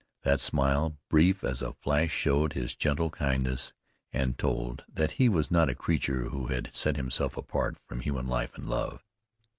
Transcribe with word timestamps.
That 0.23 0.39
smile, 0.41 0.97
brief 1.09 1.43
as 1.43 1.61
a 1.61 1.73
flash, 1.73 2.09
showed 2.09 2.53
his 2.53 2.73
gentle 2.73 3.11
kindness 3.11 3.71
and 4.11 4.35
told 4.35 4.83
that 4.91 5.11
he 5.21 5.29
was 5.29 5.51
not 5.51 5.69
a 5.69 5.75
creature 5.75 6.29
who 6.29 6.47
had 6.47 6.73
set 6.73 6.95
himself 6.97 7.37
apart 7.37 7.77
from 7.85 7.99
human 7.99 8.25
life 8.25 8.55
and 8.55 8.67
love. 8.67 9.03